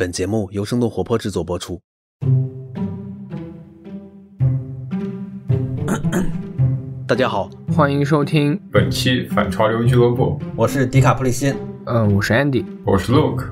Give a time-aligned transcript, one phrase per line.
[0.00, 1.78] 本节目由生动活泼制作播出。
[7.06, 10.40] 大家好，欢迎收听本期反潮流俱乐部。
[10.56, 11.54] 我是迪卡普里辛。
[11.84, 12.64] 呃，我是 Andy。
[12.86, 13.44] 我是 Luke。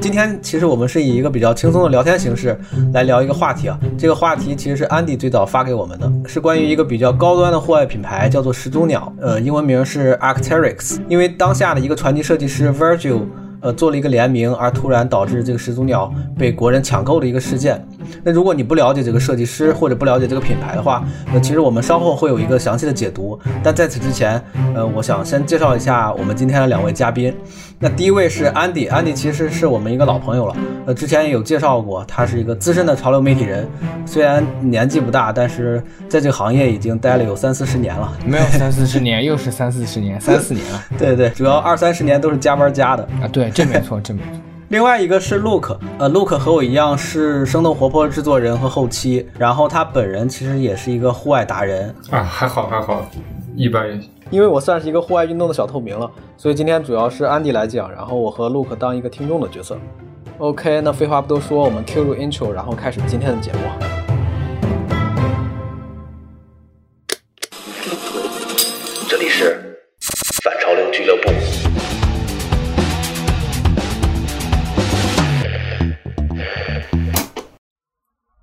[0.00, 2.56] 今天其实我们是以一个比较轻松的聊天形式
[2.92, 3.76] 来聊一个话题啊。
[3.98, 11.00] 这个话题其实是 Andy 最早发给我们的，是关于一个比较高端的户外品牌，叫做始祖鸟，呃，英文名是 Arc'teryx。
[11.08, 13.22] 因为当下的一个传奇设计师 Virgil。
[13.64, 17.82] 呃，做了一个联名，而突然导致这个始祖鸟被国人抢购的一个事件。
[18.22, 21.02] 那如果你不了解这个设计师或者不了解这个品牌的话，
[21.32, 23.38] 那其实我们稍后会有一个详细的解读。
[23.62, 24.38] 但在此之前，
[24.74, 27.34] 呃，我想先介绍一下我们今天的两位嘉宾。
[27.78, 30.56] 那第一位是安迪，安迪其实是我们一个老朋友了，
[30.86, 33.68] 呃，之前也有介绍过，他是一个资深的潮流媒体人，
[34.06, 38.16] 虽然年纪不大，但是在这个行业已经待了有三四十年了。
[38.24, 40.82] 没有三四十年，又是三四十年， 三四年了。
[40.98, 43.28] 对对，主要二三十年都是加班加的啊。
[43.30, 44.40] 对，这没错，这没错。
[44.68, 53.06] 另外一个是 Luke，呃，Luke 和我一样是生动活泼制作人和后期，然后他本人其实也是一个户外达人啊，还好还好，
[53.56, 54.00] 一般。
[54.30, 59.78] 因为我算是一个户外运动的小透明了，所以今天主要是安迪来讲，然后我和 Look 当一个听众的角色。
[60.38, 63.60] OK，那废话不多说，我们 Q 入 Intro，然后开始今天的节目。
[69.08, 69.78] 这里是
[70.42, 71.30] 反潮流俱乐部。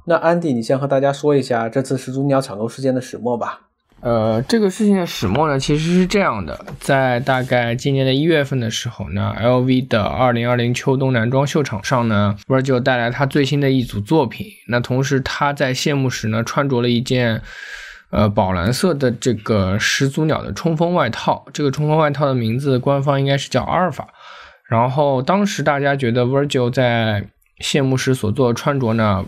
[0.06, 3.71] 那安迪你先和大家说一下这次始祖鸟抢购事件的始末吧。
[4.02, 14.48] 呃，这个事情的始末呢，其实是这样的，在大概今年的一月份的时候呢，LV 的二零二零秋冬男装秀场上呢，Virgil 带来他最新的一组作品。
[14.70, 17.44] 那同时他在谢幕时呢，穿着了一件
[18.10, 24.08] 呃宝蓝色的这个始祖鸟的冲锋外套，这个冲锋外套的名字官方应该是叫阿尔法。
[24.68, 27.28] 然后当时大家觉得 Virgil 在
[27.60, 29.24] 谢幕时所做的穿着呢。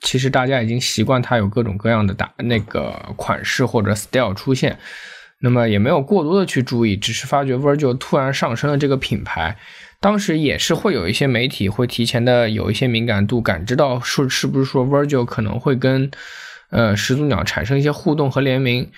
[0.00, 4.78] 其实大家已经习惯它有各种各样的打那个款式或者 style 出现，
[5.40, 9.56] 那么也没有过多的去注意，只是发觉 Virgil 突然上升了这个品牌，
[10.00, 16.10] 当时也是会有一些媒体会提前的有一些敏感度，感知到说是不是说 Virgil 可能会跟
[16.70, 18.90] 呃始祖鸟产生一些互动和联名。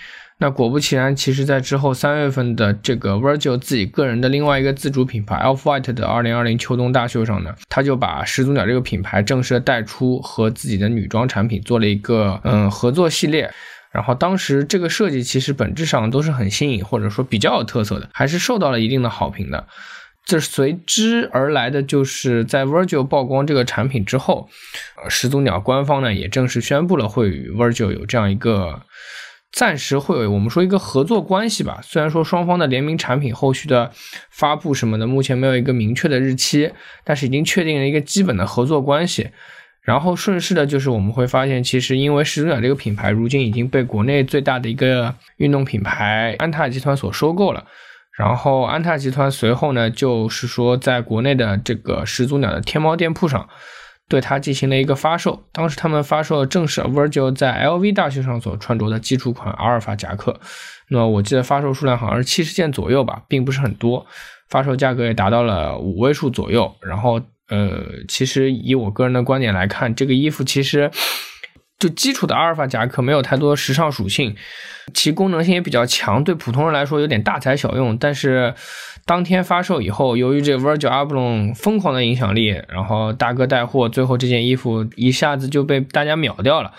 [0.43, 13.53] 那果不其然，其实，在之后三月份的这个 Virgil 自己个人的另外一个自主品牌 Alf White 的二零二零秋冬大秀上呢，他就把始祖鸟这个品牌正式的带出，和自己的女装产品做了一个嗯合作系列。
[13.93, 19.67] 然后当时这个设计其实本质上都是很新颖，或者说比较有特色的，还是受到了一定的好评的。
[20.25, 24.49] 这随之而来的就是在 Virgil 曝光这个产品之后，
[25.03, 28.81] 呃，始祖鸟官方呢也正式宣布了会与 Virgil 有这样一个。
[29.53, 33.91] 暂时会有我们说一个合作关系吧，虽然说双方的联名产品后续的
[34.31, 36.71] 发布什么的，目前没有一个明确的日期，
[37.05, 39.31] 但是已经确定了一个基本的合作关系。
[39.83, 47.65] 然后顺势的就是我们会发现，其实因为始祖鸟这个品牌如今已经被国内最大的一个运动品牌安踏集团所收购了，
[48.17, 53.49] 然后安踏集团随后呢，就是说在国内的这个始祖鸟的天猫店铺上。
[54.11, 60.39] 对它进行了一个发售，当时他们发售正是 Virgil 在 LV 大秀上所穿着的基础款阿尔法夹克。
[60.89, 64.05] 那我记得发售数量好像是七十件左右吧，并不是很多，
[64.49, 66.75] 发售价格也达到了五位数左右。
[66.83, 70.91] 然后，呃，其实以我个人的观点来看，这个衣服其实。
[71.81, 74.37] 就基础的阿尔法夹克没有太多时尚属性，
[74.95, 77.97] 其功能性也比较强，对普通人来说有点大材小用。
[77.97, 78.55] 但是
[79.07, 86.71] 当天发售以后，由于这 Virgil Abloh 疯狂的影响力，然后大哥带货，最后这件衣服一下子就被大家秒掉了。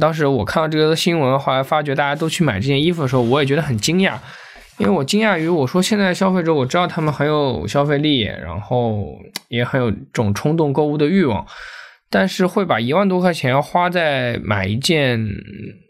[0.00, 4.14] 当时我看到这个新闻，后来发觉大家都去买这件衣服的时候，我也觉得很惊讶，
[4.78, 9.04] 因为我惊讶于我说现在消费者我知道他们很有消费力，然后
[9.48, 11.44] 也很有这种冲动购物的欲望。
[12.10, 15.18] 但是会把一万多块钱要花在买一件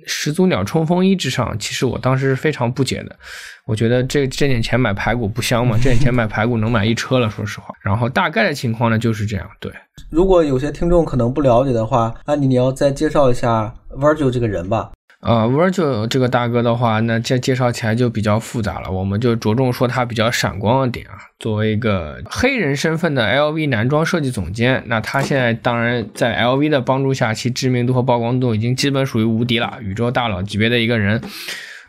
[0.06, 3.16] 始祖鸟冲锋衣之上，其实我当时是非常不解的。
[3.64, 5.76] 我觉得这这点钱买排骨不香吗？
[5.82, 7.74] 这点钱买排骨能买一车了，说实话。
[7.82, 9.48] 然后大概的情况呢就是这样。
[9.60, 9.72] 对，
[10.10, 14.90] 如果有些听众可能不了解的话，那你你要再介绍一下 Virgil 这个人吧。
[15.20, 18.90] 呃，Virgil 这个大哥的话，那这介绍起来就比较复杂了。
[18.90, 21.12] 我们就着重说他比较闪光的点啊。
[21.38, 31.20] 作为一个黑人身份的 LV 男装设计总监，那他现在当然在 LV 的帮助下，其知名度和曝光度已经基本属于无敌了，宇宙大佬级别的一个人。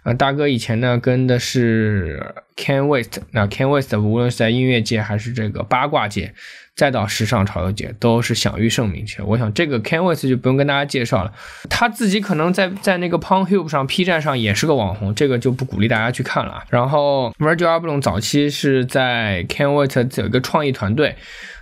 [0.03, 6.33] 呃，大哥以前呢跟的是 Ken West，那 Ken West 无论是在音乐界还是这个八卦界。
[6.75, 9.05] 再到时尚潮流界都是享誉盛名。
[9.05, 11.31] 其实我想这个 Canvas 就不用跟大家介绍了，
[11.69, 16.63] 他自己可能在在那个 Pornhub 上 P 站上也是个网红，这个就不鼓励大家去看了。
[16.69, 21.15] 然后 Virgil Abloh 早期是在 Canvas 有一个创意团队，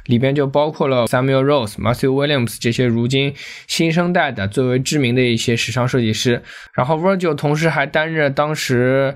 [0.05, 3.33] 里边就包括了 Samuel Rose、Matthew Williams 这些如今
[3.67, 6.43] 新生代的最为知名的一些时尚设计师。
[6.73, 9.15] 然后 Virgil 同时还担任当时。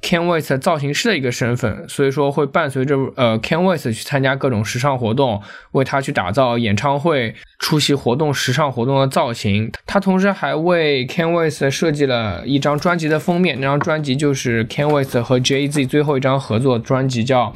[0.00, 5.42] Ken West 造型师的一个身份，所以说会伴随着呃 Ken West 去参加各种时尚活动，
[5.72, 9.70] 为他去打造演唱会、出席活动、时尚活动的造型。
[9.86, 17.52] 他同时还为 Ken West 设计了一张专辑的封面，那张专辑就是 Ken West 和 Jay Z 最后一张合作专辑，叫。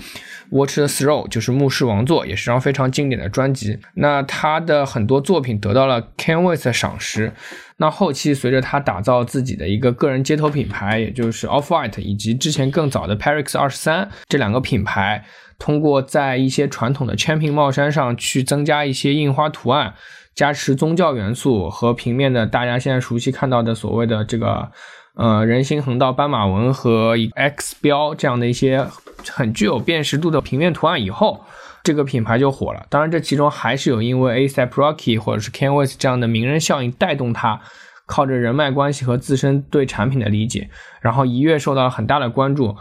[0.52, 3.78] Watch the Throne 就是《牧师王座》，也是张非常经典的专辑。
[3.94, 7.32] 那他的很多作品得到了 Ken West 的赏识。
[7.78, 15.24] 那后期随着他打造自己的一个个人街头品牌，也就是 Off White，以及之前更早的 Paris 二十三这两个品牌，
[15.58, 19.94] 通过在一些传统的千平帽衫上去增加一些印花图案，
[20.34, 24.70] 加持宗教元素和平面的大家现在熟悉看到的所谓的这个。
[25.14, 28.86] 呃，人行横道斑马纹和 X 标这样的一些
[29.30, 31.44] 很具有辨识度的平面图案以后，
[31.82, 32.86] 这个品牌就火了。
[32.88, 37.60] 当然，这其中还是有因为 ASAP Rocky 或者是 Ken West 这样的名人效应带动它，
[38.06, 40.70] 靠着人脉关系和自身对产品的理解，
[41.00, 42.76] 然后一跃受到了很大的关注。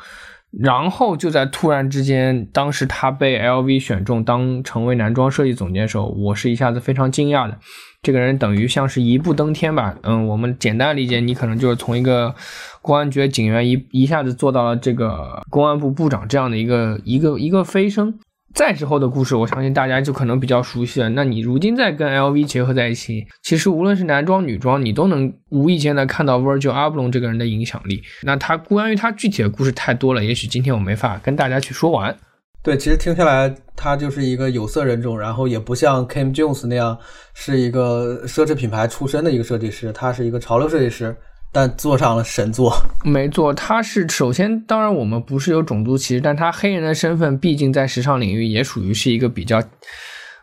[0.52, 7.58] 然后就在突然之间，当时他被 LV 选中当成为男装设计总监的时候，我是一下子非常惊讶的。
[8.02, 12.34] 这个人等于像是一步登天吧，嗯，我们简单理解，你可能就是从一个
[12.82, 18.18] 公安局警员一一下子做到了这个公安部部长这样的一个一个一个飞升。
[18.54, 21.08] 再之后的故事，我相信大家就可能比较熟悉了。
[21.10, 28.02] 那你如今再跟 LV 结合在一起，其实无论是男装女装，你都能无意间的看到 Virgil Abloh 这个人的影响力。
[28.24, 32.18] 那他关于他具体的故事太多了，也许今天我没法跟大家去说完。
[32.64, 36.96] 对，其实听下来，他就是一个有色人种，然后也不像 Kim Jones 那样
[37.34, 41.16] 是一个奢侈品牌出身的一个设计师，他是一个潮流设计师，
[41.52, 42.72] 但做上了神作。
[43.04, 49.60] 没错，他是首先，当然我们不是有种族歧视，但他黑人的身份毕竟在时尚领域也属于是一个比较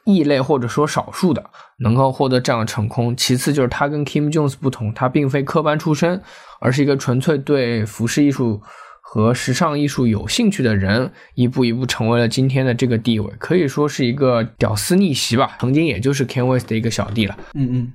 [0.05, 1.44] 异类或者说少数的，
[1.79, 3.17] 能够获得这样的成功。
[3.17, 6.21] 其次就是他跟 Kim Jones 不同，他并非科班出身，
[6.59, 8.61] 而是一个纯粹对服饰艺术。
[9.10, 15.56] 和时尚艺术有兴趣的人，一步一步成为了今天的这个地位，可以说是一个屌丝逆袭吧。
[15.58, 17.34] 曾经也就是 Ken West 的一个小弟了。
[17.55, 17.93] 嗯嗯，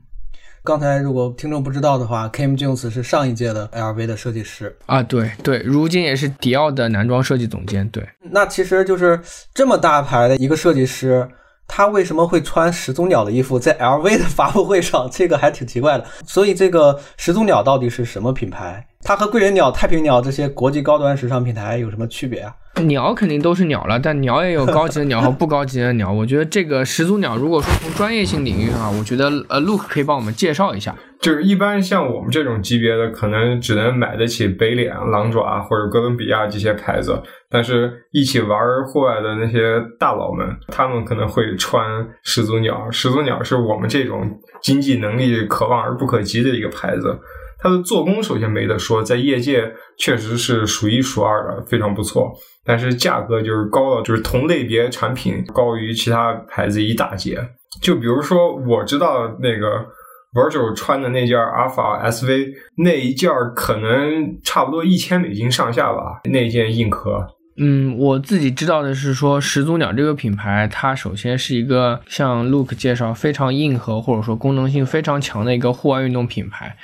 [0.64, 7.88] 刚才如果听众不知道的话，Kim Jones 是上一届的 LV 的设计师啊，对对，如今也是迪奥的男装设计总监。
[7.90, 9.22] 对，那其实就是
[9.54, 11.30] 这么大牌的一个设计师。
[11.66, 15.08] 他为什么会穿始祖鸟的衣服在 LV 的发布会上？
[15.12, 16.06] 这个还挺奇怪的。
[16.28, 18.86] 所以，这个始祖鸟到底是什么品牌？
[19.06, 22.54] 它和贵人鸟、太平鸟这些国际高端时尚品牌有什么区别啊？
[22.84, 26.12] 鸟肯定都是鸟了，但鸟也有高级的鸟和不高级的鸟。
[26.12, 30.96] 我觉得这个始祖鸟，如果说从专业性领域啊，我觉得呃，Look 可以帮我们介绍一下。
[31.22, 37.22] 就是一般像我们这种级别的，可能只能买得起北脸、狼爪或者哥伦比亚这些牌子。
[37.50, 41.86] 但是，一起玩户外的那些大佬们，他们可能会穿
[42.24, 42.90] 始祖鸟。
[42.90, 47.20] 始祖鸟是我们这种经济能力可望而不可及的一个牌子。
[47.64, 52.34] 它的做工首先没得说，在业界确实是数一数二的，非常不错。
[52.66, 57.40] 但是价格就是高了，就是同类别产品高于其他牌子一大截。
[57.82, 59.86] 就比如说，我知道那个
[60.34, 67.26] Virgil 穿的那件 Alpha SV，那一件可能差不多一千美金上下吧，那件硬壳。
[67.56, 76.76] 嗯，我自己知道的是说，始祖鸟这个品牌，它首先是一个像 Look 介绍非常硬核或者说功能性非常强的一个户外运动品牌。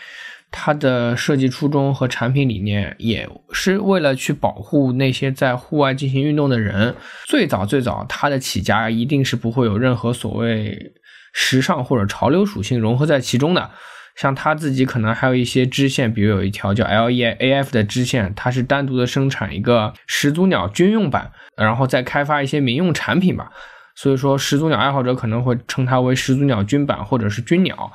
[0.51, 6.95] 它的设计初衷和产品理念也是为了去保护那些在户外进行运动的人。
[7.25, 10.93] 最早最早，它的起家一定是不会有任何所谓
[11.33, 13.69] 时尚或者潮流属性融合在其中的。
[14.15, 23.49] 像它自己可能还有一些支线，比如有一条叫 L E A F 的支线，它是单独的生产一个始祖鸟军用版，然后再开发一些民用产品吧。
[23.95, 27.91] 所以说，始祖鸟爱好者可能会称它为始祖鸟军版或者是军鸟。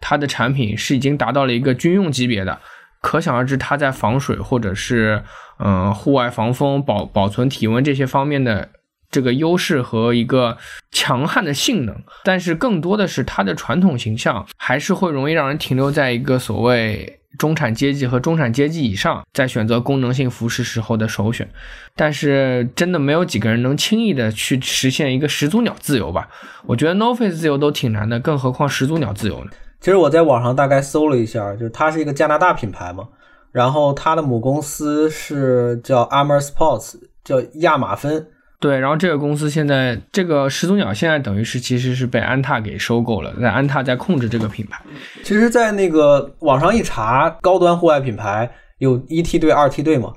[0.00, 2.60] 它的产品是已经达到了一个军用级别的，
[3.00, 5.22] 可想而知，它在防水或者是
[5.58, 8.70] 嗯户外防风、保保存体温这些方面的
[9.10, 10.58] 这个优势和一个
[10.90, 11.96] 强悍的性能。
[12.24, 21.48] 但是更多的是它的传统形象还是会容易让人停留在一个所谓中产阶级和中产阶级以上，在选择功能性服饰时候的首选。
[21.94, 26.28] 但是真的没有几个人能轻易的去实现一个始祖鸟自由吧？
[26.64, 29.50] 我觉得 No Face 自由都挺难的，更何况始祖鸟自由呢？
[29.80, 33.06] 其实我在网上大概搜了一下，就是它是一个加拿大品牌嘛，
[33.52, 38.26] 然后它的母公司是叫 Armour Sports，叫亚马芬。
[38.58, 44.82] 对，然后这个公司现在这个始祖鸟现在等于是其实是被安踏给收购了，在安踏在控制这个品牌。
[45.22, 50.12] 其实，在那个网上一查，高端户外品牌有一梯队、二梯队嘛。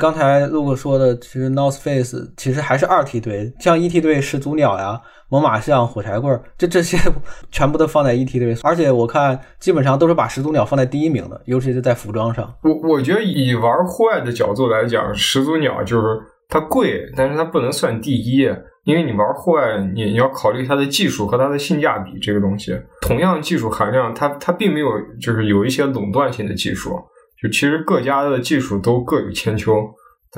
[0.00, 6.96] 刚才陆哥说的，其实 North Face 其实还是二梯队，像一梯队始祖鸟呀、猛犸象、火柴棍儿，这这些
[7.50, 12.54] 全部都放在一梯队，而且我看基本上都是把始祖鸟放在第一名的，尤其是在服装上。
[12.62, 16.06] 我我觉得以玩户外的角度来讲，始祖鸟就是
[16.48, 18.48] 它贵，但是它不能算第一，
[18.84, 22.78] 因为你玩户外，你你要考虑它的技术和它的性价比这个东西。
[23.00, 24.88] 同样技术含量，它它并没有
[25.20, 26.96] 就是有一些垄断性的技术。
[27.42, 29.74] 就其实各家的技术都各有千秋，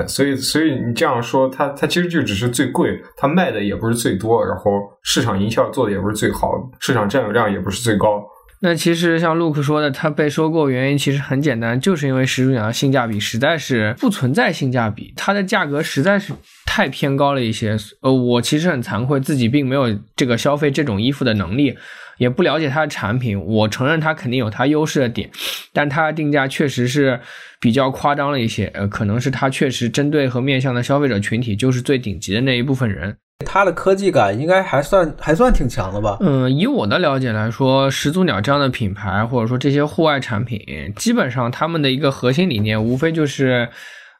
[0.07, 4.71] 所以所以你这样说，它它其实就只是最贵，它卖的也不是最多，然后
[5.03, 8.23] 市场营销做的也不是最好，市场占有量也不是最高。
[8.61, 16.33] 那其实像 l u k 说的，它被收购原因其实很简单，就是因为始祖鸟的性价比实在是不存在性价比，它的价格实在是
[16.65, 17.77] 太偏高了一些。
[18.01, 21.77] 呃，我其实很惭愧，自己并没有这个消费这种衣服的能力。
[22.19, 25.27] 也不了解它的产品，我承认它肯定有它优势的点，
[25.73, 27.19] 但它的定价确实是
[27.59, 28.69] 比较夸张了一些。
[28.75, 33.17] 呃，可能是它确实针对和面向的消费者群体就是最顶级的那一部分人。
[33.45, 36.17] 它的科技感应该还算还算挺强的吧？
[36.19, 40.59] 嗯，以我的了解来说，始祖鸟这样的品牌或者说这些户外产品，
[40.97, 43.69] 基本上他们的一个核心理念无非就是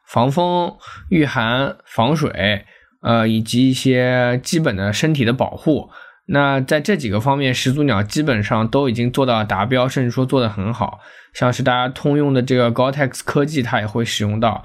[0.08, 0.74] 防风、
[1.10, 2.64] 御寒、防水，
[3.02, 5.90] 呃，以及一些基本的身体的保护。
[6.32, 11.00] 那在这几个方面，始祖鸟基本上都已经做到达标，甚至说做得很好。
[11.32, 14.64] 像是大家通用的这个 Gore-Tex 科技，它也会使用到。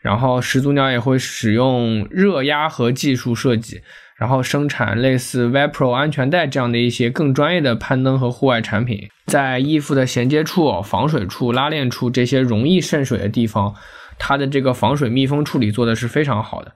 [0.00, 3.80] 然后始祖鸟也会使用热压和技术设计，
[4.16, 13.74] 然后生产类似 Vapro 安全带这样的一些更专业的攀登和户外产品，在衣服的衔接处、防水处、拉链处这些容易渗水的地方，
[14.18, 16.74] 它的这个防水密封处理做的是非常好的。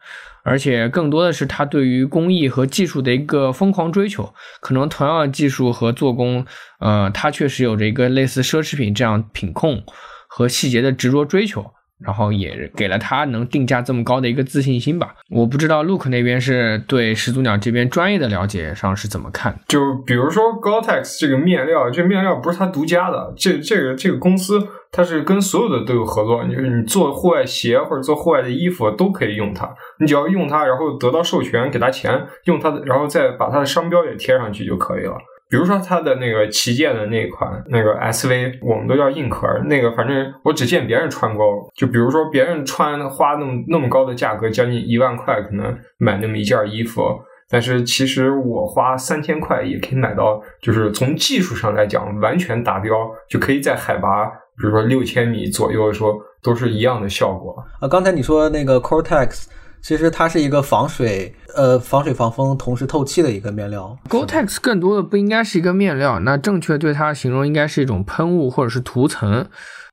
[0.48, 6.46] 而且更多的是他对于工艺和技术的一个疯狂追求，可能同样的技术和做工，
[6.80, 9.84] 呃，他确实有着一个类似奢侈品这样品控
[10.26, 11.70] 和细节的执着追求。
[12.04, 15.14] 然后也给了他能定价这么高的一个自信心吧。
[15.30, 19.58] 我不知道 Look 那边是对始祖鸟这边专业的了解上是怎么看？
[19.68, 26.44] 就比如说 Gore-Tex 这个面料，这面料不是他独家的，这这个这个公司它是跟所有的都有合作。
[26.44, 29.68] 就是你做户外鞋或者做户外的衣服都可以用它，
[30.00, 35.16] 你只要用它，然后得到授权，给他钱，用它的，然后再把它的商标也贴上去就可以了。
[35.50, 41.44] 比如说它的那个旗舰的那款那个 SV，我们都叫硬壳，那个反正我只见别人穿过。
[41.74, 47.02] 就比如说别人穿花那么那么高的价格，将近一万块，可能买那么一件衣服，
[47.48, 52.92] 但是其实我花三千块也可以买到，就是从技术上来讲完全达标，
[53.28, 57.56] 就可以在海拔比如说六千米左右说都是一样的效果。
[57.80, 59.46] 啊，刚才你说那个 Cortex。
[59.80, 63.98] 其实它是一个防水、呃防水防风同时透气的一个面料。
[64.08, 69.44] Gore-Tex 更多的不应该是一个面料，那正确对它形容应该是一种喷雾或者是涂层。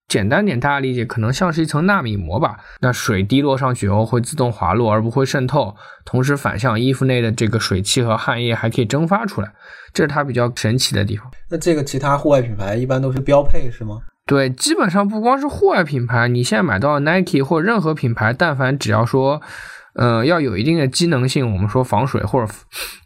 [0.08, 2.58] 简单点，大家理解可能像是一层纳米膜吧。
[2.82, 9.52] 那水滴落上去后会自动滑落，而不会渗透，同时反向衣服内的这个水汽和汗液还可以蒸发出来，
[9.92, 11.26] 这是它比较神奇的地方。
[11.50, 13.98] 那这个其他户外品牌一般都是标配是吗？
[14.28, 19.42] 对，基本上不光是户外品牌，你现在买到 Nike 或任何品牌，但凡只要说。
[19.96, 22.54] 呃，要有一定的机能性，我们说防水或者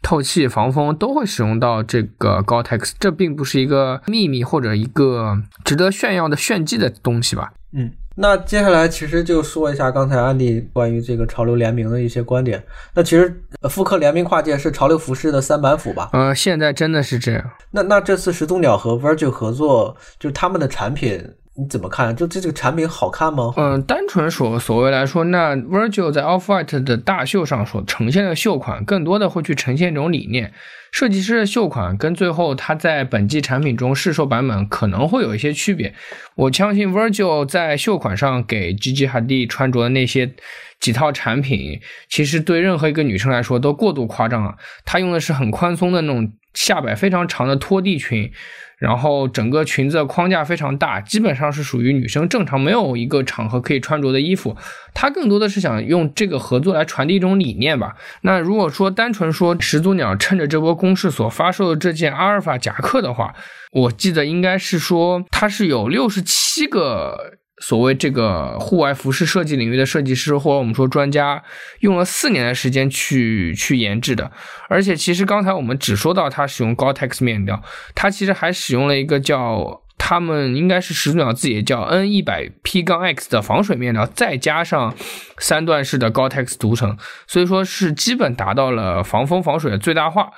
[0.02, 7.52] 透气、防风都会使用到这个 Gore-Tex，这并不是一个秘密或者一个值得炫耀的炫技的东西吧？
[7.72, 12.60] 嗯，那接下来其实就说一下刚才安迪关于这个潮流联名的一些观点。
[12.94, 16.10] 那其实复刻联名跨界是潮流服饰的三板斧吧？
[16.12, 17.50] 呃，现在真的是这样。
[17.70, 21.34] 那那这次始祖鸟和 Virgil 合作，就是他们的产品。
[21.56, 22.14] 你怎么看？
[22.14, 23.52] 就这这个产品好看吗？
[23.56, 30.52] 嗯，单纯所所谓来说，那 Virgil 在 Off White 的大秀上所呈现的秀款，更多的会去呈现一种理念。
[30.92, 35.94] 设计师的秀款跟最后他在本季产品中试售版本可能会有一些区别。
[36.40, 40.32] 我相信 Virgil 在秀款上给 Gigi Hadid 穿着的那些
[40.80, 41.78] 几套产品，
[42.08, 44.54] 其实对任何一个女生来说都过度夸张了。
[44.86, 48.32] 她用的是很宽松的那种下摆非常长的拖地裙。
[48.78, 54.56] 然后整个裙子的框架非常大，基本上是属于女生正常没有一个场合可以穿着的衣服。
[54.94, 57.96] 她更多的是想用这个合作来传递一种理念吧。
[58.22, 63.34] 那如果说单纯说始祖鸟趁着这波攻势所发售的这件阿尔法夹克的话，
[63.70, 67.38] 我记得应该是说它是有六十七个。
[67.62, 71.44] 所谓这个户外服饰设计领域的设计师，或者我们说专家，
[71.80, 74.32] 用了四年的时间去去研制的。
[74.70, 77.62] 而且，其实刚才我们只说到它使用 Gore-Tex 面料，
[77.94, 84.94] 它其实还使用了一个叫他们应该是始祖鸟自己叫 N 一百 P 杠 X 的防水面料，再加上
[85.36, 86.96] 三段式的 Gore-Tex 涂层，
[87.26, 90.30] 所以说是基本达到了防风防水的最大化。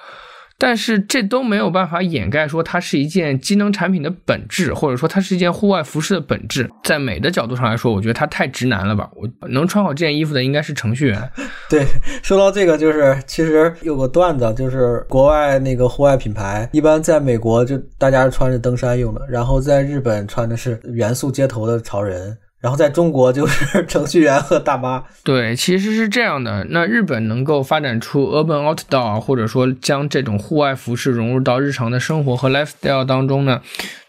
[0.63, 6.71] 但是这都没有办法掩盖说它是一件机能产品的本质，或者说它是一件户外服饰的本质。
[6.85, 9.11] 在美的角度上来说，我觉得它太直男了吧？
[9.17, 11.31] 我能穿好这件衣服的应该是程序员。
[11.69, 11.85] 对，
[12.23, 22.39] 说到这个，就是其实有个段子，就是国外那个户外品牌，一般在美国就大家穿着登山用的，然后在日本穿的是元素街头的潮人。
[22.63, 25.03] 然后在中国就是 程序员和大妈。
[25.25, 26.65] 对，其实是这样的。
[26.71, 33.61] 那日本能够发展出 urban outdoor，或者说将这种户外服饰融入到日常的生活和 lifestyle 当中呢，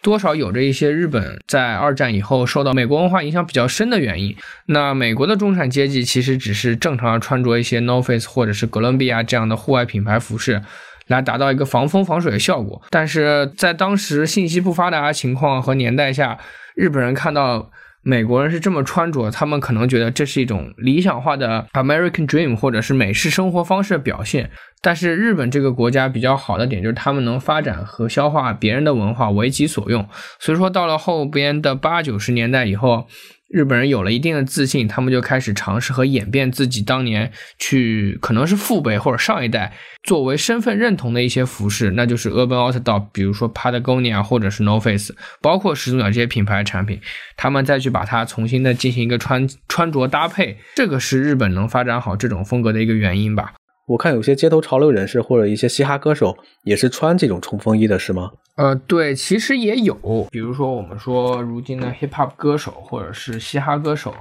[0.04, 4.36] 多少有着一些日本在二战以后受到美国文化影响比较深的原因。
[4.68, 10.62] 那美国的中产阶级其实只是正常穿着一些 North Face 或者是哥伦比亚这样的户外品牌服饰，
[11.08, 12.80] 来达到一个防风防水的效果。
[12.92, 16.38] 但是在当时信息不发达的情况和年代下，
[16.76, 17.72] 日本人看到。
[18.04, 24.52] 美国人是这么穿着，他们可能觉得这是一种理想化的 American Dream，或者是美式生活方式的表现。
[24.82, 30.08] 但是日本这个国家比较好的点就是他们能发展和消化别人的文化，为己所用。
[30.40, 33.08] 所以说到了后边的八九十年代以后。
[33.54, 47.00] 日本人有了一定的自信，他们就开始尝试和演变自己当年去可能是父辈或者上一代作为身份认同的一些服饰，那就是 Urban Outdoor，比如说 Patagonia 或者是 No Face，包括始祖鸟这些品牌产品，
[47.38, 53.54] 他们再去把它重新的进行一个穿穿着搭配，这个是日本能发展好这种风格的一个原因吧。
[53.94, 58.32] 我看有些街头潮流人士或者一些嘻哈歌手也是穿这种冲锋衣的，是吗？
[58.56, 64.16] 呃，对，其实也有，比如说我们说如今的 hip hop 歌手或者是嘻哈歌手，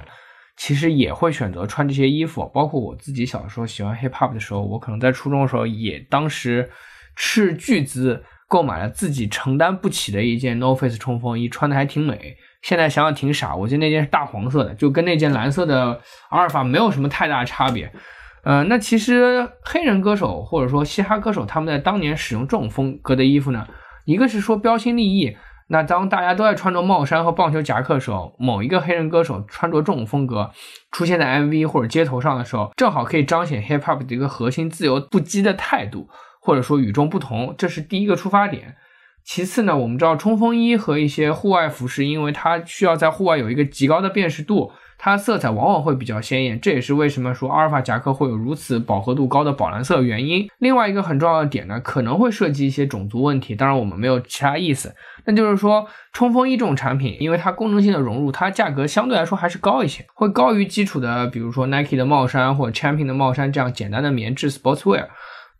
[0.57, 2.47] 其实也会选择穿这些衣服。
[2.53, 6.69] 包括我自己小时候喜欢 hip hop 的时候，我可能在初中的时候也当时
[7.15, 12.37] 斥巨资购买了自己承担不起的一件 No Face 冲锋衣，穿的还挺美。
[12.61, 15.99] 现在想想挺傻，我记得那件是大黄色的，就跟那件蓝色的
[16.29, 17.91] 阿尔法没有什么太大差别。
[18.43, 23.65] 呃，那其实黑人歌手或者说嘻哈歌手，他们在当年使用这种风格的衣服呢，
[24.05, 25.37] 一个是说标新立异。
[25.69, 30.51] 那当大家都在穿着帽衫和棒球夹克的时候，某一个黑人歌手穿着这种风格
[30.91, 36.09] 出现在 MV 或者街头上的时候，正好可以彰显 hip hop 的一个核心自由不羁的态度，
[36.41, 38.75] 或者说与众不同，这是第一个出发点。
[39.23, 44.73] 其次呢，我们知道冲锋衣和一些户外服饰，因为它需要在户外有一个极高的辨识度。
[44.97, 50.47] 它色彩往往会比较鲜艳，这也是为什么说阿尔法夹克会有如此饱和度高的宝蓝色原因。
[50.59, 54.95] 另外一个很重要的点呢，可能会涉及一些种族问题，当然我们没有其他意思。
[55.25, 65.07] 那就是说，冲锋衣这种产品，因为它功能性的融入，它价格相对来说还是高一些，会高于基础的，比如说 Nike 的帽衫或者 Champion 的帽衫这样简单的棉质 Sportswear。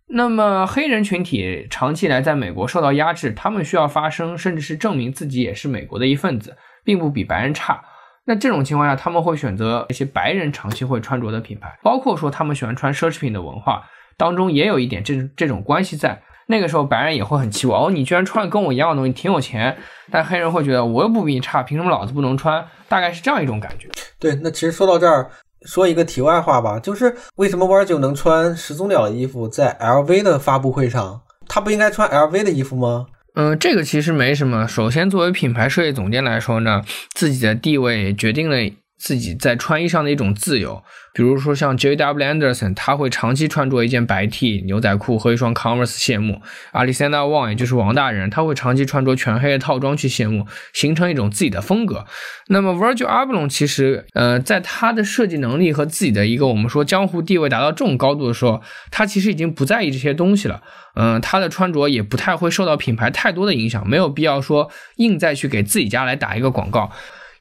[0.06, 7.82] 那么黑人群体长期以来在美国受到压制，他们需要发声，甚至是证明自己也是美国的一份子，并不比白人差。
[8.26, 13.84] 那这种情况下，他们会选择一些白人长期会穿着的品牌，包括说他们喜欢穿奢侈品的文化
[14.16, 16.22] 当中也有一点这这种关系在。
[16.46, 19.74] 那个时候，白人也会很奇怪哦，你居然穿跟我一样的东西，挺有钱。
[20.10, 22.62] 但黑人会觉得我又不比你差，凭什么老子不能穿？
[22.86, 23.88] 大概是这样一种感觉。
[24.18, 25.30] 对，那其实说到这儿，
[25.64, 33.06] 说一个题外话吧，就是为什么玩九能穿始祖鸟的衣服在 LV 的发布会上，他不应该穿 LV 的衣服吗？
[33.34, 34.66] 嗯，这个其实没什么。
[34.68, 36.82] 首先，作为品牌设计总监来说呢，
[37.14, 38.56] 自己的地位决定了
[39.04, 40.82] 自己在穿衣上的一种自由。
[41.12, 42.26] 比如说像 J.W.
[42.26, 46.40] Anderson，他会长期穿着一件白 T、牛仔裤和一双 Converse 谢幕。
[46.72, 52.06] 阿里森纳旺，也就是王大人，他会长期穿着全黑的套装去谢幕，形成一种自己的风格。
[52.48, 60.62] 那么 Virgil Abloh 其实，呃，在他的设计能力和自己的一个我们说江湖地位达到这种高度的时候，他其实已经不在意这些东西了。
[60.96, 66.90] 嗯，他的穿着也不太会受到品牌太多的影响，没有必要说硬再去给自己家来打一个广告。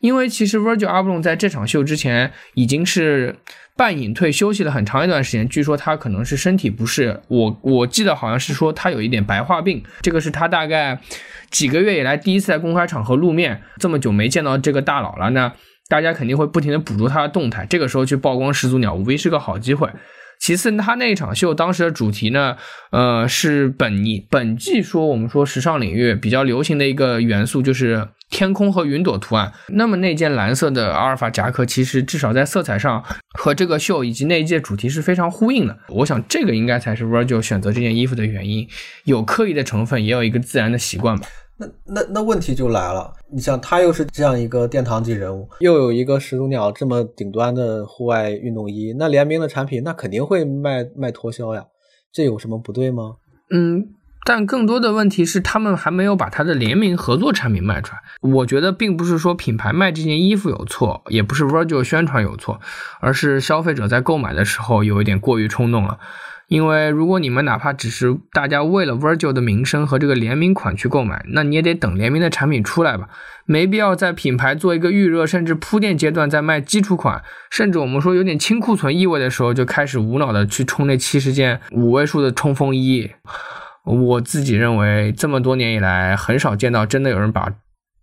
[0.04, 3.38] 因为其实 Virgil Abloh 在这场秀之前已经是
[3.78, 7.22] 半隐退休息了很长一段时间，据说他可能是身体不适。
[7.30, 11.00] 我我记得好像是说他有一点白化病，这个是他大概
[11.50, 15.54] 几个月以来第一次在公开场合露面，这么久没见到这个大佬了，那
[15.88, 19.90] 大家肯定会不停的捕捉他的动态，这个时候去曝光始祖鸟无疑是个好机会。
[20.38, 22.58] 其次，他那一场秀当时的主题呢，
[22.92, 29.54] 呃，是本季本季说我们说时尚领域比较流行的一个元素，就是天空和云朵图案。
[29.70, 33.04] 那么那件蓝色的阿尔法夹克，其实至少在色彩上
[33.38, 35.78] 和这个秀以及那一届主题是非常呼应的。
[35.90, 38.68] 我想这个应该才是 Virgil 选择这件衣服的原因，
[39.06, 41.28] 有刻意的成分，也有一个自然的习惯吧。
[41.56, 51.64] 那那那问题就来了，你像他又是这样一个殿堂级人物，又有一个始祖鸟这么顶端的户外运动衣，那联名的产品那肯定会卖卖脱销呀，
[52.12, 53.18] 这有什么不对吗？
[53.54, 53.86] 嗯，
[54.26, 58.00] 但更多的问题是他们还没有把他的联名合作产品卖出来。
[58.22, 62.60] 我觉得并不是说品牌卖这件衣服有错，也不是 Virgil 宣传有错，
[63.02, 66.00] 而是消费者在购买的时候有一点过于冲动了。
[66.50, 73.08] 因为如果你们哪怕只是大家为了 Virgil 的名声和这个联名款去购买，那你也得等联名的产品出来吧，
[73.46, 83.10] 没必要在品牌做一个预热甚至铺垫阶段再卖基础款，甚至我们说有点清库存意味的时候就开始无脑的去冲那七十件五位数的冲锋衣。
[83.84, 87.54] 我自己认为这么多年以来很少见到真的有人把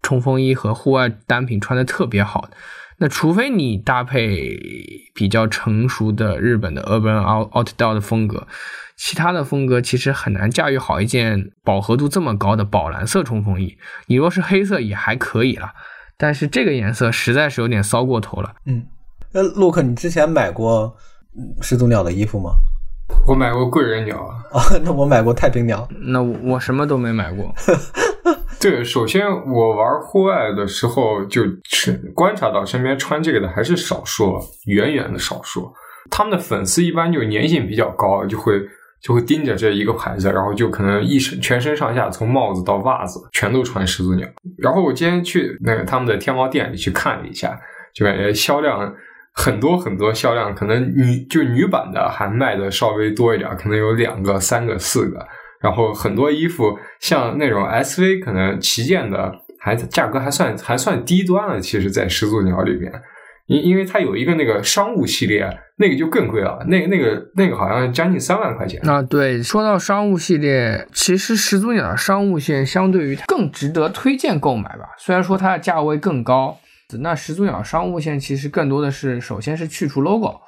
[0.03, 2.51] 冲锋衣和户外单品穿的特别好。
[2.99, 4.59] 那除非你搭配
[5.15, 8.47] 比较成熟的日本的 urban out outdoor 的风格，
[8.99, 13.79] 其他的风格其实很难驾驭好一件饱和度这么高的宝蓝色冲锋衣。
[14.07, 15.73] 你若是黑色也还可以了，
[16.19, 18.55] 但是这个颜色实在是有点骚过头了。
[18.67, 18.85] 嗯，
[19.33, 20.95] 那 Look，你之前买过
[21.63, 22.51] 始祖鸟的衣服吗？
[23.27, 24.19] 我买过贵人鸟
[24.53, 25.87] 啊，那我买过太平鸟。
[26.01, 27.53] 那我什么都没买过。
[28.61, 35.73] 对，首先我玩户外的时候，就是观察到身边穿这个的还是少数，远远的少数。
[36.11, 38.61] 他们的粉丝一般就粘性比较高，就会
[39.01, 44.29] 就会盯着这一个牌子，然后就可能一身全身上下从帽子到袜子全都穿始祖鸟。
[44.59, 47.59] 然后我今天去那个他们的天猫店里去看了一下，
[47.95, 48.93] 就感觉销量
[49.41, 55.27] 很多很多，销量可能女就女版的还卖的稍微多一点，可能有两个、三个、四个。
[55.63, 61.59] 然后很多衣服，像那种 SV 可能旗舰的，还价格还算还算低端了。
[61.61, 62.93] 其实，在始祖鸟里边，
[63.47, 66.65] 因因为它有一个那个商务系列，那个就更贵了。
[66.69, 68.81] 那个那个那个好像将近三万块钱。
[68.85, 74.91] 那对，说到商务系列，其实始祖鸟的商务线相对于更值得推荐购买吧。
[74.99, 76.59] 虽然说它的价位更高，
[76.99, 80.41] 那始祖鸟商务线其实更多的是，首先是去除 logo。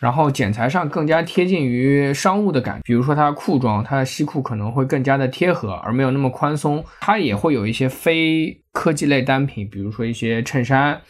[0.00, 6.84] 然后剪裁上更加贴近于商务的感觉，比如说它的裤装，它的西裤可能会更加的贴合，而没有那么宽松。
[7.00, 11.00] 它也会有一些非科技类单品，比如说一些衬衫，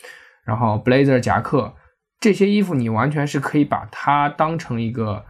[0.42, 1.74] 然后 blazer 夹克
[2.18, 5.22] 这些衣服，你完全是可以把它当成一个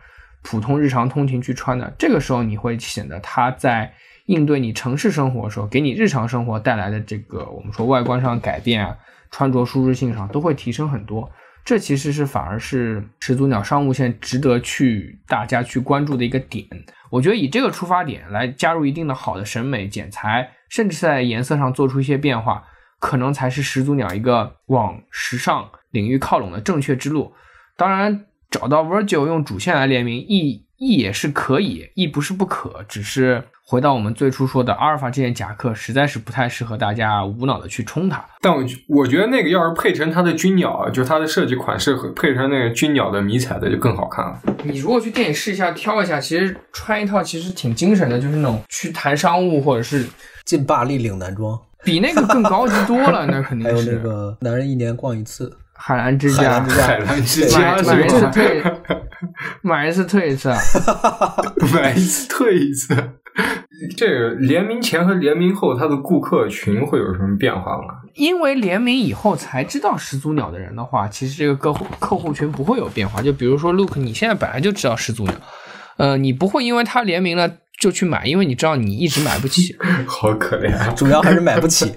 [0.44, 1.92] 普通日常通勤去穿的。
[1.99, 3.92] 这个时候你会显得它在
[4.27, 8.97] 应对你城市生活的时候，给你日常生活带来的这个我们说外观上改变啊，
[9.31, 11.31] 穿着舒适性上都会提升很多。
[11.64, 16.67] 这其实是反而是始祖鸟商务线值得去大家去关注的一个点。
[17.11, 22.64] 我觉得以这个出发点来加入一定的好的审美剪裁，甚至在颜色上做出一些变化，
[22.99, 27.35] 可能才是始祖鸟一个往时尚领域靠拢的正确之路。
[27.77, 33.45] 当然，找到 Virgil 用主线来联名，亦亦也是可以，亦不是不可，只是。
[33.70, 38.24] 回到我们最初说的，阿尔法这件夹克实在是不太适合大家无脑的去冲它。
[38.40, 44.40] 但我我觉得那个要是配成它的军鸟，就它的设计款式和配成那个军鸟的迷彩的就更好看了。
[44.64, 50.07] 你如果去店里试一下，挑一下，其实穿一套其实挺精神的，就是那种去谈商务或者是
[50.46, 53.76] 劲霸立领男装，比那个更高级多了，那肯定是。
[53.85, 58.62] 还有那个男人一年逛一次海澜之家，海澜之家，买一次退，
[59.62, 60.53] 买一次退一次，
[61.73, 62.95] 买一次退一次。
[63.97, 67.95] 这个联名前和联名后，它的顾客群会有什么变化吗？
[68.14, 73.23] 因为联名以后才知道始祖鸟的人的话，其实这个客户客户群不会有变化。
[73.23, 75.35] 就比如说 Look，你现在本来就知道始祖鸟，
[75.99, 77.49] 呃，你不会因为它联名了
[77.81, 79.77] 就去买，因为你知道你一直买不起。
[80.07, 80.93] 好可怜啊！
[80.97, 81.93] 主要还是买不起。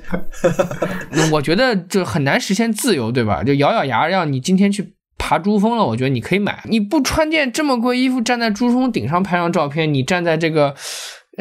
[1.32, 3.44] 我觉得就很难实现自由，对吧？
[3.44, 6.63] 就咬咬牙让你今天去爬珠峰了，我觉得你可以买。
[6.65, 10.76] 你不穿件这么贵衣服站在珠峰顶上拍张照片，你站在这个。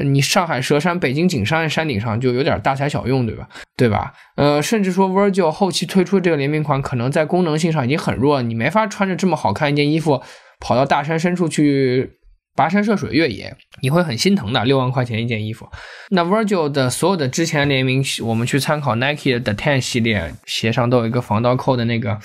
[0.05, 3.49] 你上海佘山、北京景山山顶上就有点大材小用，对吧？
[3.77, 4.13] 对吧？
[4.37, 10.23] 呃，甚至说 Virgil 后期推出的这个联名款，可能在功能性上已经很弱，你没法穿着这么好看一件衣服
[10.61, 12.09] 跑到大山深处去
[12.57, 14.65] 跋山涉水越野，你会很心疼的。
[14.65, 15.69] 六万块钱一件衣服，
[16.11, 22.19] 那 Virgil 的所有的之前联名，我们去参考 Nike 的 Ten 系列，鞋上都有一个防盗扣的那个。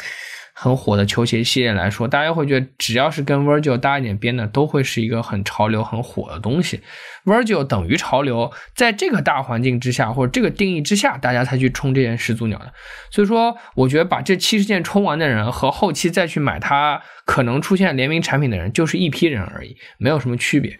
[0.57, 6.79] 很火的球鞋系列来说，大家会觉得只要是跟 Virgil 搭一点边的，都会是一个很潮流、很火的东西。
[7.25, 12.71] Virgil 等于潮流，在这个大环境之下，或者这个定义之下，大家才去冲这件始祖鸟的。
[13.11, 20.79] 所以说，我觉得把这七十件冲完的人和后期再去买它可能出现联名产品的人，就是一批人而已，没有什么区别。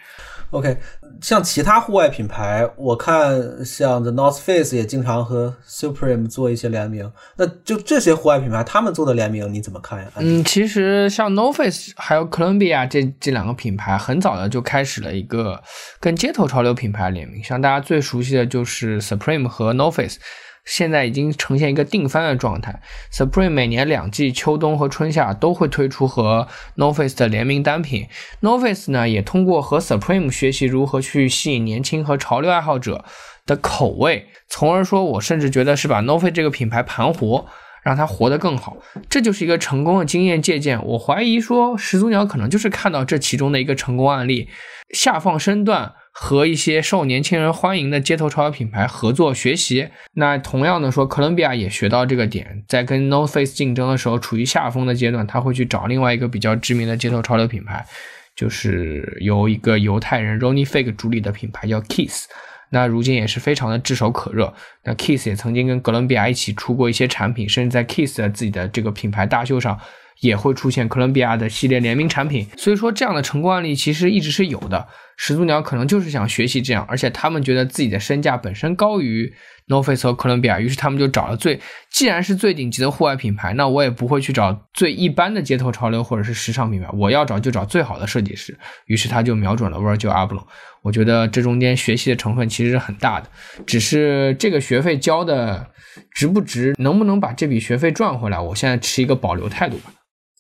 [0.51, 0.77] OK。
[1.21, 7.12] 像其他户外品牌，我看像 The North Face 也经常和 Supreme 做一些联名。
[7.38, 10.12] 那就这些户外品牌，他们做的联名你怎么看呀？
[10.15, 15.62] 嗯，其实像 North Face 还有 Columbia 这这两个品牌，很早的就开始了一个
[15.99, 17.43] 跟街头潮流品牌联名。
[17.43, 20.19] 像大家最熟悉的就是 Supreme 和 North Face。
[20.65, 22.82] 现在已经呈现一个定番的状态。
[23.13, 28.08] Supreme 每年两季秋冬和春夏都会推出和 North Face 的联名单品。
[28.41, 33.06] North Face 呢，也通过和 Supreme 学习如何去吸引年轻和潮流爱好者
[33.45, 37.45] 的口味，从而说，我甚至觉得是把 North Face 这个品牌盘活。
[37.86, 38.78] 让它活得更好。
[39.08, 40.84] 这就是一个成功的经验借鉴。
[40.84, 44.49] 我怀疑说始祖鸟可能就是看到这其中的一个成功案例，
[44.89, 45.93] 下放身段。
[46.17, 57.86] 和一些受年轻人欢迎的街头潮流品牌合作学习，那同样的说，哥伦比亚也学到这个点，在跟 No Face 竞争的时候，处于下风的阶段，他会去找另外一个比较知名的街头潮流品牌，
[58.34, 62.28] 就是由一个犹太人 Ronnie Fake 主理的品牌叫 Kiss，
[62.69, 64.54] 那如今也是非常的炙手可热。
[64.86, 69.78] 那 Kiss 也曾经跟哥伦比亚一起出过一些产品，甚至在 Kiss 的自己的这个品牌大秀上。
[70.21, 74.88] 也会出现哥伦比亚的系列联名产品，所以说这样的成功案例其实一直是有的。
[75.17, 79.34] 始祖鸟可能就是想学习这样，而且他们觉得自己的身价本身高于
[79.67, 81.58] n o f a c e 和哥伦比亚，于是他们就找了最，
[81.89, 88.58] 既然是最顶级的户外品牌，那我也不会去找最一般的街头潮流或者是时尚品牌，我要找就找最好的设计师。
[88.88, 90.43] 于是他就瞄准了 Virgil Abloh。
[90.82, 93.30] 我觉得这中间学习的成分其实是很大的，
[93.65, 95.65] 只是这个学费交的
[96.12, 99.93] 值不值，能不能把这笔学费赚回来，我现在持一个保留态度吧。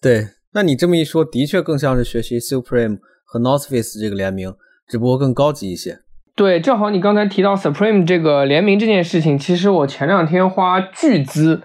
[0.05, 4.53] 对，那你这么一说，的确更像是学习 Supreme 和 North Face 这个联名，
[4.87, 5.97] 只不过更高级一些。
[6.35, 11.63] 对，正好你刚才提到 Supreme 这个联名这件事情，其实我前两天花巨资，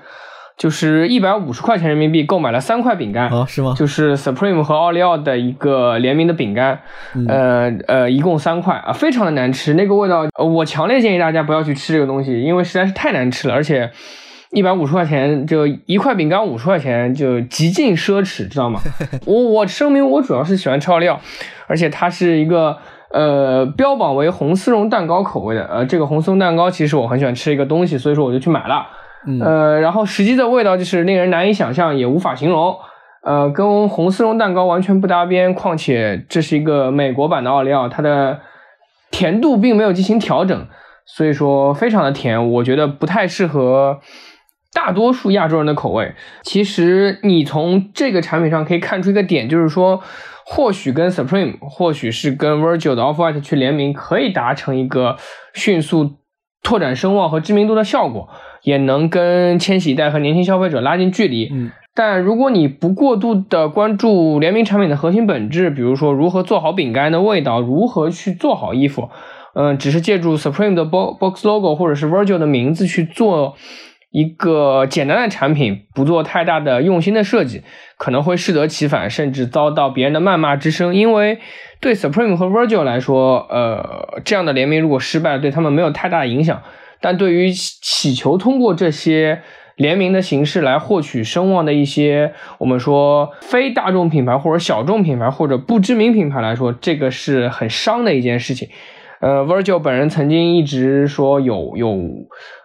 [0.57, 3.75] 就是一百五十块钱人民币购买了三块饼干啊，是吗？
[3.77, 6.81] 就是 Supreme 和奥利奥的一个联名的饼干，
[7.29, 13.93] 呃呃，一共三块啊，非常的难吃，那个味道，我强烈建议大家不要去吃这个东西，因为实在是太难吃了，而且。
[14.53, 18.81] 一百五十块钱就一块饼干，五十块钱就极尽奢侈，知道吗？
[19.25, 21.21] 我我声明，我主要是喜欢吃奥利奥，
[21.69, 22.77] 而且它是一个
[23.13, 28.89] 呃标榜为红丝绒蛋糕口味的，呃，这个红丝绒蛋糕其实我很喜欢吃一个东西，所以说我就去买了，
[29.41, 32.75] 呃，然后实际的味道就是令人难以想象，也无法形容，
[33.23, 38.41] 呃，跟红丝绒蛋糕完全不搭边，况且这是一个美国版的奥利奥，它的
[39.13, 40.67] 甜度并没有进行调整，
[41.07, 44.01] 所以说非常的甜，我觉得不太适合。
[44.73, 50.01] 大多数亚洲人的口味，其实你从这个产品上可以看出一个点，就是说，
[50.47, 55.17] 或许跟 Supreme，或许是跟 Virgil 的 Off White 去联名，可以达成一个
[55.55, 56.19] 迅速
[56.63, 58.29] 拓展声望和知名度的效果，
[58.63, 61.51] 也能跟千禧一代和年轻消费者拉近距离。
[61.53, 69.09] 嗯，但如果你不过度的关注联名产品的核心本质，比如说如何做好饼干的味道，如何去做好衣服，
[69.55, 73.57] 嗯，只是借助 Supreme 的 box logo 或者是 Virgil 的名字去做。
[74.11, 77.63] 一个简单的产品，不做太大的用心的设计，
[77.97, 80.95] 可能会适得其反，甚至遭到别人的谩骂之声。
[80.95, 81.39] 因为
[81.81, 86.61] 对 Supreme 和 Virgil 来说，呃，这样的联名如果失败，对他们没有太大的影响。
[87.01, 89.43] 但对于祈求通过这些
[89.77, 98.69] 联名的形式来获取声望的一些我们说非大众品牌或者小众品牌或者不知名品牌来说，这个是很伤的一件事情。
[99.21, 101.97] 呃，Virgil 本人曾经一直说有有。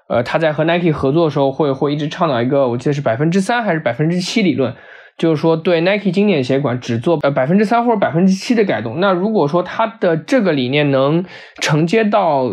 [0.08, 4.76] 呃，他在和 Nike 合作的时候，会会一直倡导一个，我记得是百分之三还是百分之七理论，
[5.18, 9.00] 就是说对 Nike 经典鞋款只做呃百分之三或者百分之七的改动。
[9.00, 11.26] 那如果说他的这个理念能
[11.60, 12.44] 承接到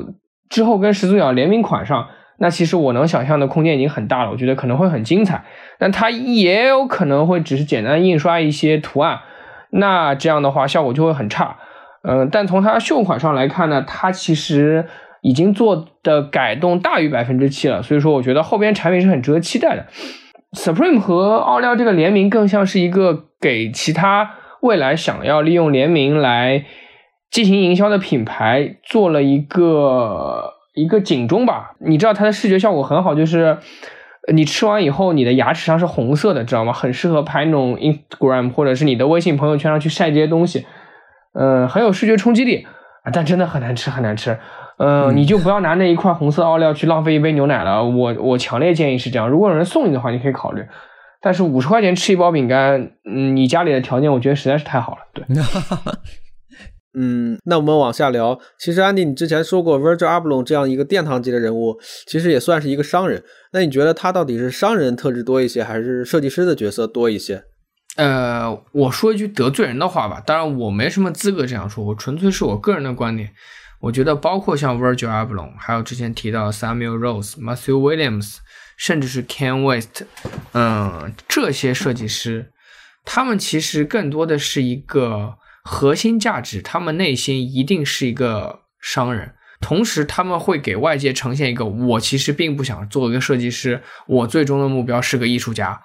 [0.48, 5.44] 之后跟始祖鸟联名款上，那其实我能想象的空间已经很大了，我觉得可能会很精彩。
[5.78, 9.20] 但它也有可能会只是简单印刷一些图案，
[9.68, 11.58] 那这样的话效果就会很差。
[12.02, 14.86] 嗯，但从它秀款上来看呢，它其实。
[15.22, 19.86] 已经做的改动大于百分之七了，所以说我觉得后边产品是很值得期待的。
[20.52, 26.66] Supreme 和奥利奥这个联名更像是一个给其他未来想要利用联名来
[27.30, 31.76] 进行营销的品牌做了一个一个警钟吧。
[31.80, 33.56] 你知道它的视觉效果很好，就是
[34.32, 36.72] 你吃完以后你的牙齿上是红色的，知道吗？
[36.72, 40.66] 很适合拍那种 Instagram 或者是你的微信朋友圈上去晒这些东西，
[41.32, 42.66] 嗯，很有视觉冲击力
[43.04, 44.38] 啊，但真的很难吃，很难吃。
[44.78, 47.84] 嗯，你就不要拿那一块红色奥利奥去浪费一杯牛奶了。
[47.84, 50.64] 我我强烈建议是这样，如果有人送你的话，你可以考虑。
[51.20, 55.02] 但是五十块钱吃一包饼干，嗯，你家里的条件我觉得实在是太好了。
[55.14, 55.24] 对，
[56.98, 58.38] 嗯，那我们往下聊。
[58.58, 63.22] 其实安迪，你之前说过，Virgil Abloh 这样一个殿堂级的人物，其实也算是一个商人。
[63.52, 67.44] 那你觉得他到底是商人特质多一些，还是设计师的角色多一些？
[67.96, 73.30] 呃，我说一句得罪人的话吧，当然我没什么资格这样说，我纯粹是我个人的观点。
[73.82, 78.36] 我觉得包括像 Virgil Abloh，还有之前提到 Samuel Rose、Matthew Williams，
[78.76, 80.04] 甚至是 Ken West，
[80.52, 82.52] 嗯，这些设计师，
[83.04, 95.82] 他们其实更多的是一个核心价值，他们内心一定是一个商人，同时他们会给外界呈现一个我其实并不想做一个设计师，我最终的目标是个艺术家。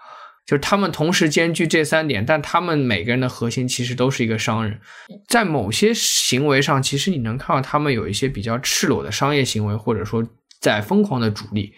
[0.48, 4.80] 就是他们同时兼具这三点，但他们每个人的核心其实都是一个商人，
[5.28, 10.26] 在某些行为上，其实你能看到他们有一些比较赤裸的商业行为，或者说
[10.62, 11.74] 在疯狂的主力。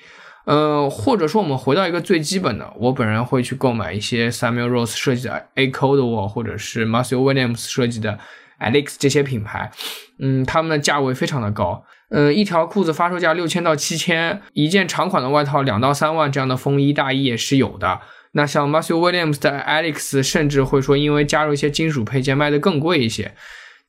[0.46, 8.18] 呃，或者说我们回到一个最基本的，我本人会去购买一些 Samuel Rose 设计的 A Cold War，或者是 Matthew Williams 设计的
[8.60, 9.72] Alex 这些品牌，
[10.20, 18.00] 嗯，他们的价位非常的高，呃，一条裤子发售价六千到七千，一件长款的外套两到三万，这样的风衣大衣也是有的。
[18.32, 23.34] 那像 Matthew Williams 的 Alex，甚至会说因为加入一些金属配件卖的更贵一些。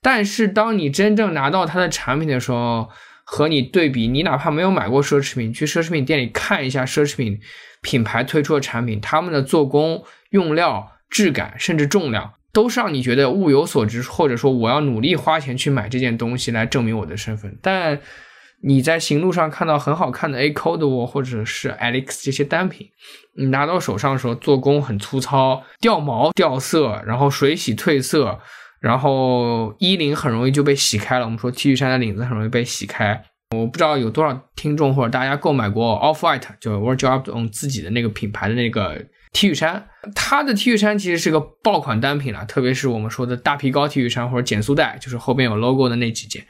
[0.02, 2.88] 但是当你真正拿到它的产品的时候，
[3.24, 7.38] 和你对比，你哪怕没有买过奢侈品，去奢侈品店里看一下奢侈品
[7.82, 17.56] 品牌推出的产品，他们的做工、用料、质感，甚至重量，都是让你觉得物有所值，或者说我要努力花钱去买这件东西来证明我的身份。
[17.62, 18.00] 但
[18.62, 22.88] 你在行路上看到很好看的 A Cold 或者是 Alex 这些单品，
[23.36, 28.38] 你拿到手上的时候，做工很粗糙，掉毛、掉色，然后水洗褪色。
[28.80, 31.26] 然后衣领很容易就被洗开了。
[31.26, 33.22] 我们说 T 恤衫的领子很容易被洗开。
[33.54, 39.86] 我不知道有多少听众或者大家购买过 Off White，就是 Virgil Abloh 自己的那个品牌的那个 T 恤衫。
[40.14, 46.42] 它的 T 恤衫其实是个爆款单品了，特别是我们说的大皮高 T 恤衫或者减速带，就是后边有 logo 的那几件。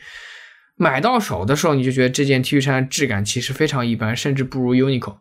[0.81, 5.17] 买到手的时候，你就觉得这件 T 恤衫的质感其实非常一般，甚至不如 Uniqlo。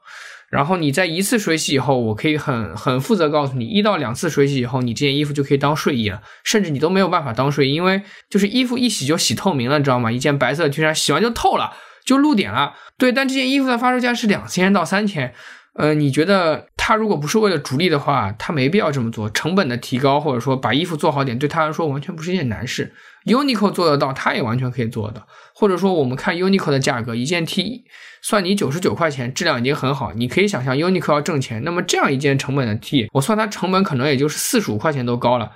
[0.50, 10.10] 然后你在一次水洗以后，我可以很很负责告诉你，一到两次水洗以后，你这件衣服就可以当睡衣了，甚至你都没有办法当睡衣，因为就是衣服一洗就洗透明了，你知道吗？
[10.10, 11.74] 一件白色的 T 恤衫洗完就透了，
[12.06, 12.74] 就露点了。
[12.98, 15.34] 对，但这件衣服的发售价是两千到三千，
[15.74, 22.94] 呃，你觉得他如果不是为了逐利的话，他没必要这么做，成本的提高或者说把衣服做好点，对他来说完全不是一件难事。
[23.26, 25.28] Uniqlo 做得到，它也完全可以做得到。
[25.54, 27.84] 或者说，我们看 Uniqlo 的价格，一件 T
[28.22, 30.14] 算你九十九块钱，质量已经很好。
[30.14, 35.52] 你可以想象 Uniqlo 要挣钱，那么这样一件成本的 T，我算它成本可能也就是四十五块钱都高了。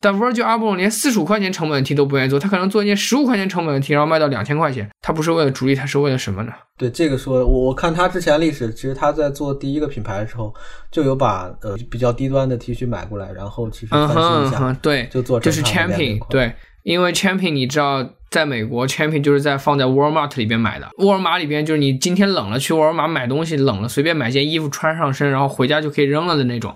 [0.00, 4.88] 但 Virgil Abloh 连四十五块钱成本的 T 都不愿意做，他可能做一件十五块钱成本的 T，然后卖到两千块钱。
[5.02, 6.52] 他不是为了逐利，他是为了什么呢？
[6.78, 10.54] 对这个说，我我看他之前历史，其实他在做第一个品牌的时候，
[10.92, 16.54] 就有把呃比较低端的 T 恤买过来，然后其实翻新一下，对，就做就是 Champion，对。
[16.88, 20.88] 因为 Champion，你知道，在美国，Champion 就是在放在 Walmart 里边买的。
[20.96, 26.74] 沃尔玛里边就是你今天冷了去沃尔玛买东西，冷了随便买件衣服穿上身，然后回家就可以扔了的那种。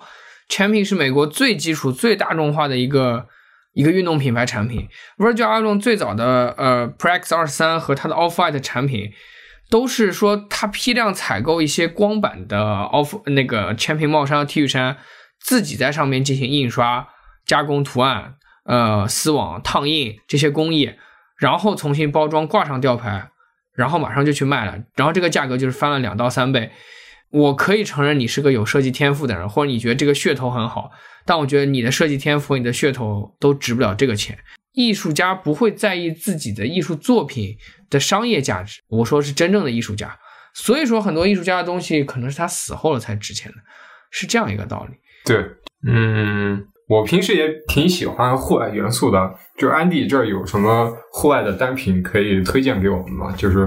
[0.51, 3.27] Champion 是美国最基础、最大众化的一个
[3.73, 4.87] 一个运动品牌产品。
[5.17, 9.11] Virgil a b l o 最早的呃 Prex 二三和它的 Off White 产品，
[9.71, 12.61] 都是说他批量采购一些光版的
[12.93, 14.99] Off 那个 Champion 帽衫、T 恤衫，
[15.41, 17.09] 自己在上面进行印刷、
[17.47, 18.35] 加工图案。
[18.65, 20.93] 呃，丝网、烫印这些工艺，
[21.37, 23.31] 然后重新包装，挂上吊牌，
[23.75, 26.71] 然后马上就去卖了，然后这个价格就是翻了两到三倍。
[27.31, 30.91] 我可以承认你是个有设计天赋的人，或者你觉得这个噱头很好，
[31.25, 34.39] 但我觉得你的设计天赋、你的噱头都值不了这个钱。
[34.73, 37.57] 艺术家不会在意自己的艺术作品
[37.91, 40.19] 的商业价值，我说是真正的艺术家。
[40.55, 43.59] 所以说，很多艺术家的东西可能是他死后了才值钱的，
[44.11, 44.97] 是这样一个道理。
[45.25, 45.45] 对，
[45.87, 46.69] 嗯。
[46.93, 53.33] 我平时也挺喜欢户外元素的，就是安迪这儿有什么户外的单品可以推荐给我们吗？
[53.35, 53.67] 就是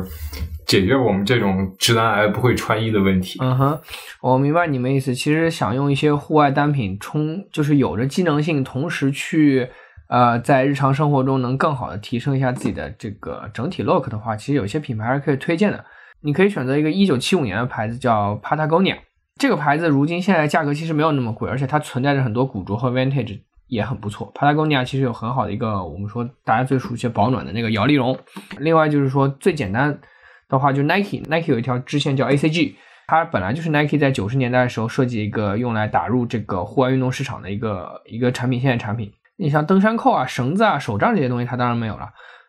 [0.68, 3.40] 解决我们这种直男癌不会穿衣的问题。
[3.42, 3.80] 嗯哼，
[4.22, 5.16] 我明白你们意思。
[5.16, 9.68] 其实想用一些户外单品充，就是有着机能性，同时去
[10.08, 15.84] 呃在日常生活中能更好的提升一下自己的这个整体 look 的话，其实有些品牌是可以推荐的。
[16.22, 18.98] 你可以选择一个一九七五年的牌子，叫 Patagonia。
[19.38, 24.32] 这个牌子如今现在价格其实没有那么贵，而且它存在着很多古着和 vintage 也很不错。
[24.34, 28.18] Patagonia 其实有很好的一个我们说大家最熟悉保暖的那个摇粒绒。
[28.60, 30.00] 另外就是说最简单
[30.48, 32.76] 的话，就 Nike，Nike 有一条支线叫 ACG，
[33.08, 39.12] 它本来就是 Nike 在九十年代的时候设计一个用来打入这个户外运动市场的一个一个产品线的产品。
[39.36, 42.08] 你像登山扣啊、绳子啊、手杖这些东西，它当然没有了。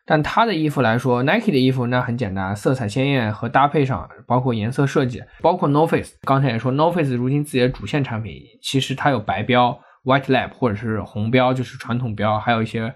[0.09, 6.15] 但它的衣服来说，Nike 的衣服那很简单，色彩鲜艳和搭配上，包括颜色设计，包括 No Face。
[6.23, 12.95] 刚才也说，No Face 如今自己的主线产品，其实它有白标 White Lab 或者是红标，就是传统标，还有一些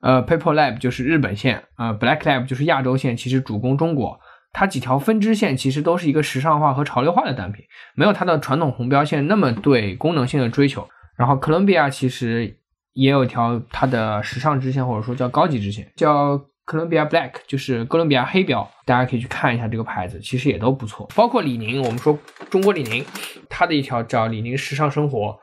[0.00, 4.18] 呃 Paper Lab 就是日本线，呃 Black Lab 就是亚洲线，其实主攻中国。
[4.54, 7.62] 它几条分支线其实都是一个时尚化和潮流化的单品，
[7.94, 10.88] 没有它的传统红标线那么对功能性的追求。
[11.18, 12.56] 然后 Columbia 其实。
[12.96, 21.06] 也有一条它的时尚支线，或者说叫高级支线，叫哥伦比亚 Black，就是哥伦比亚黑标，大家可以去看一下这个牌子，其实也都不错。
[21.14, 23.04] 包括李宁，我们说中国李宁，
[23.50, 25.38] 它的一条叫李宁时尚生活。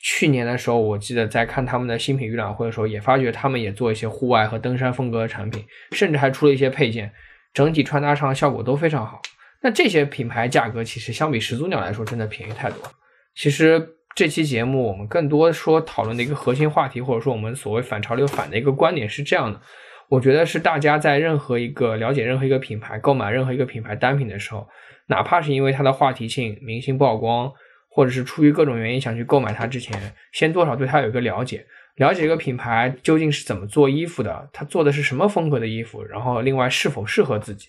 [0.00, 7.12] 去年的时候，我记得在看他们的新品预览会的时候，也发觉他们也做一些户外和登山风格的产品，甚至还出了一些配件，
[7.54, 9.22] 整体穿搭上效果都非常好。
[9.62, 12.78] 那这些品牌价格其实相比始祖鸟来说，真的便宜太多。
[13.36, 13.95] 其实。
[14.16, 19.60] 这期节目我们更多说讨论的一个核心话题，或者说我们所谓反潮流反的一个观点是这样的：
[20.08, 24.66] 我觉得是大家在任何一个了解任何一个品牌、购买任何一个品牌单品的时候，
[25.08, 27.52] 哪怕是因为它的话题性、明星曝光，
[27.90, 37.68] 或者是出于各种原因想去购买它之前，先多少对它有一个了解，了解一个品牌究竟是怎么做衣服的，它做的是什么风格的衣服，然后另外是否适合自己。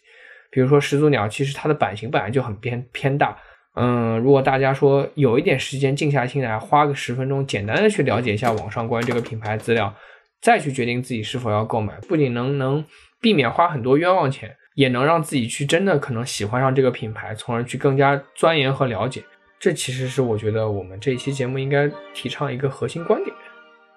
[0.50, 3.38] 比如说始祖鸟，其实它的版型本来就很偏偏大。
[3.80, 9.94] 嗯，如果大家说有一点时间静下心来，花个十分钟，简单的去了解一下网上关于这个品牌资料，
[10.42, 12.84] 再去决定自己是否要购买，不仅能能
[13.22, 19.24] 避免花很多冤枉钱，也能让自己去真的可能喜欢上这个品牌，从而去更加钻研和了解。
[19.60, 23.36] 这其实是我觉得我们这一期节目应该提倡一个核心观点。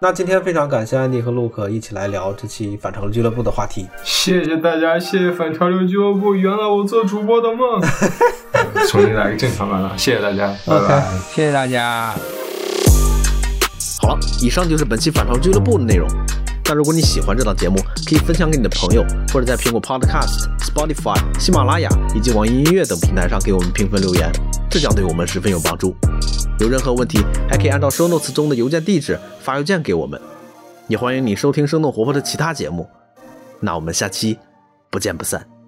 [0.03, 3.87] 那今天非常感谢安迪和 Luke 一起来聊这期反潮流俱乐部的话题。
[4.03, 7.79] 谢谢大家，谢谢反潮流俱乐部，圆了我做主播的梦。
[8.89, 11.07] 重新来个正常版了，谢谢大家，拜拜。
[11.35, 12.15] 谢谢大家。
[14.01, 16.09] 好了，以上就是本期反潮俱乐部的内容。
[16.65, 17.77] 那如果你喜欢这档节目，
[18.09, 24.33] 可以分享给你的朋友，或者在苹果 Podcast、Spotify、喜马拉雅以及网易音乐等平台上给我们评分留言，
[24.71, 25.95] 这将对我们十分有帮助。
[26.61, 30.21] 有任何问题，还可以按照 show notes 中的邮件地址发邮件给我们。
[30.89, 32.87] 也欢迎你收听生动活泼的其他节目。
[33.61, 34.39] 那我们下期
[34.91, 35.60] 不见不散。